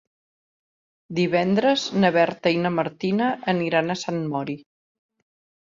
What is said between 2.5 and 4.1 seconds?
i na Martina aniran a